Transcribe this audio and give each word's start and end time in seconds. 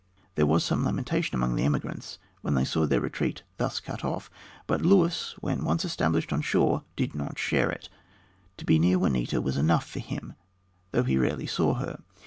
There 0.33 0.47
was 0.47 0.63
some 0.63 0.83
lamentation 0.83 1.35
among 1.35 1.53
the 1.55 1.63
emigrants 1.63 2.17
when 2.41 2.55
they 2.55 2.65
saw 2.65 2.87
their 2.87 2.99
retreat 2.99 3.43
thus 3.57 3.79
cut 3.79 4.03
off, 4.03 4.31
but 4.65 4.81
Luis 4.81 5.35
when 5.41 5.63
once 5.63 5.85
established 5.85 6.33
on 6.33 6.41
shore 6.41 6.81
did 6.95 7.13
not 7.13 7.37
share 7.37 7.69
it; 7.69 7.87
to 8.57 8.65
be 8.65 8.79
near 8.79 8.97
Juanita 8.97 9.39
was 9.41 9.57
enough 9.57 9.87
for 9.87 9.99
him, 9.99 10.33
though 10.91 11.03
he 11.03 11.19
rarely 11.19 11.45
saw 11.45 11.75
her. 11.75 11.99